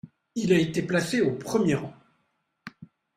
[0.33, 1.93] Il a été placé au premier rang.